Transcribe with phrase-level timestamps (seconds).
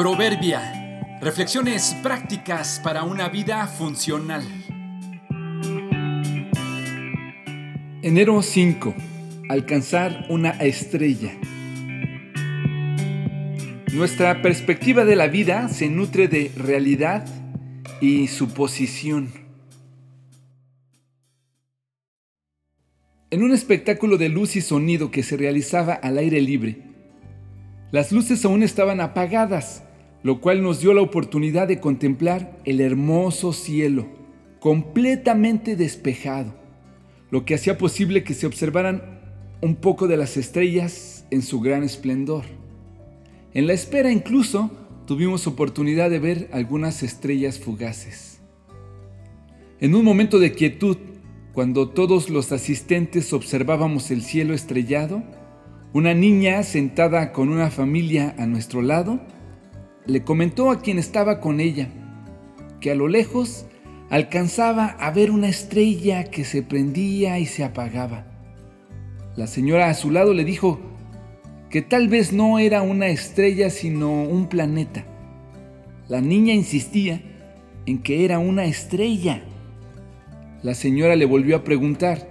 [0.00, 1.18] Proverbia.
[1.20, 4.42] Reflexiones prácticas para una vida funcional.
[8.00, 8.94] Enero 5.
[9.50, 11.32] Alcanzar una estrella.
[13.92, 17.26] Nuestra perspectiva de la vida se nutre de realidad
[18.00, 19.30] y suposición.
[23.30, 26.90] En un espectáculo de luz y sonido que se realizaba al aire libre,
[27.90, 29.82] las luces aún estaban apagadas,
[30.22, 34.06] lo cual nos dio la oportunidad de contemplar el hermoso cielo,
[34.58, 36.54] completamente despejado,
[37.30, 39.20] lo que hacía posible que se observaran
[39.62, 42.44] un poco de las estrellas en su gran esplendor.
[43.54, 44.70] En la espera incluso
[45.06, 48.40] tuvimos oportunidad de ver algunas estrellas fugaces.
[49.80, 50.98] En un momento de quietud,
[51.52, 55.22] cuando todos los asistentes observábamos el cielo estrellado,
[55.92, 59.20] una niña sentada con una familia a nuestro lado
[60.10, 61.88] le comentó a quien estaba con ella
[62.80, 63.66] que a lo lejos
[64.08, 68.26] alcanzaba a ver una estrella que se prendía y se apagaba.
[69.36, 70.80] La señora a su lado le dijo
[71.68, 75.04] que tal vez no era una estrella sino un planeta.
[76.08, 77.22] La niña insistía
[77.86, 79.44] en que era una estrella.
[80.64, 82.28] La señora le volvió a preguntar,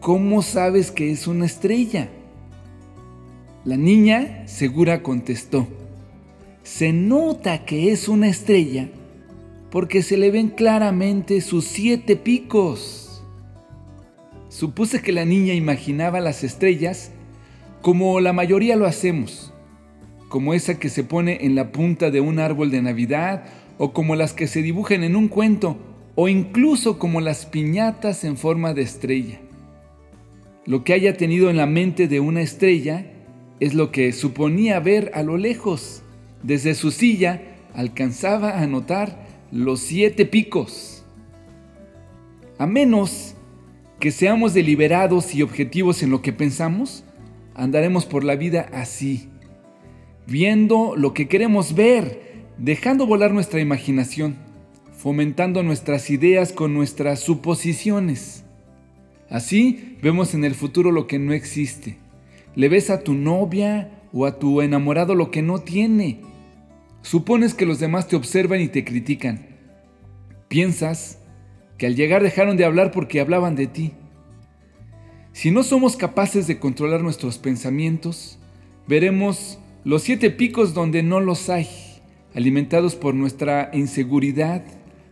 [0.00, 2.08] ¿cómo sabes que es una estrella?
[3.66, 5.68] La niña segura contestó,
[6.68, 8.90] se nota que es una estrella
[9.70, 13.24] porque se le ven claramente sus siete picos.
[14.50, 17.10] Supuse que la niña imaginaba las estrellas
[17.80, 19.54] como la mayoría lo hacemos,
[20.28, 23.46] como esa que se pone en la punta de un árbol de Navidad
[23.78, 25.78] o como las que se dibujan en un cuento
[26.16, 29.40] o incluso como las piñatas en forma de estrella.
[30.66, 33.06] Lo que haya tenido en la mente de una estrella
[33.58, 36.02] es lo que suponía ver a lo lejos.
[36.42, 37.42] Desde su silla
[37.74, 41.04] alcanzaba a notar los siete picos.
[42.58, 43.34] A menos
[44.00, 47.04] que seamos deliberados y objetivos en lo que pensamos,
[47.54, 49.28] andaremos por la vida así,
[50.26, 54.36] viendo lo que queremos ver, dejando volar nuestra imaginación,
[54.92, 58.44] fomentando nuestras ideas con nuestras suposiciones.
[59.30, 61.98] Así vemos en el futuro lo que no existe
[62.58, 66.18] le ves a tu novia o a tu enamorado lo que no tiene.
[67.02, 69.46] Supones que los demás te observan y te critican.
[70.48, 71.18] Piensas
[71.78, 73.92] que al llegar dejaron de hablar porque hablaban de ti.
[75.32, 78.38] Si no somos capaces de controlar nuestros pensamientos,
[78.88, 81.68] veremos los siete picos donde no los hay,
[82.34, 84.64] alimentados por nuestra inseguridad,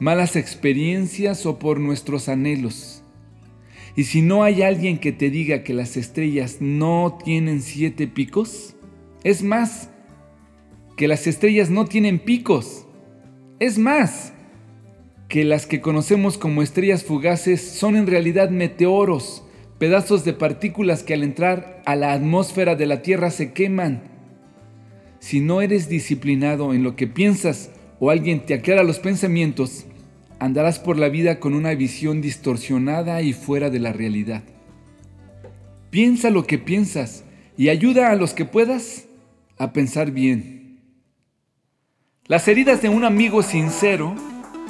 [0.00, 3.02] malas experiencias o por nuestros anhelos.
[3.94, 8.74] Y si no hay alguien que te diga que las estrellas no tienen siete picos,
[9.24, 9.90] es más,
[10.98, 12.84] que las estrellas no tienen picos.
[13.60, 14.32] Es más,
[15.28, 19.44] que las que conocemos como estrellas fugaces son en realidad meteoros,
[19.78, 24.02] pedazos de partículas que al entrar a la atmósfera de la Tierra se queman.
[25.20, 27.70] Si no eres disciplinado en lo que piensas
[28.00, 29.86] o alguien te aclara los pensamientos,
[30.40, 34.42] andarás por la vida con una visión distorsionada y fuera de la realidad.
[35.90, 37.24] Piensa lo que piensas
[37.56, 39.06] y ayuda a los que puedas
[39.58, 40.57] a pensar bien.
[42.28, 44.14] Las heridas de un amigo sincero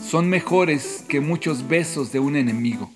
[0.00, 2.88] son mejores que muchos besos de un enemigo.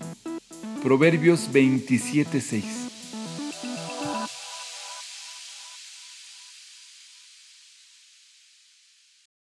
[0.84, 2.81] Proverbios 27:6